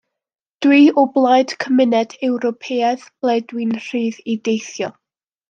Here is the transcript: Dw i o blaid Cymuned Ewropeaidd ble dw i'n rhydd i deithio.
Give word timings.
Dw 0.65 0.71
i 0.77 0.85
o 1.01 1.03
blaid 1.17 1.53
Cymuned 1.63 2.15
Ewropeaidd 2.29 3.05
ble 3.27 3.37
dw 3.53 3.63
i'n 3.67 3.77
rhydd 3.85 4.19
i 4.35 4.41
deithio. 4.51 4.93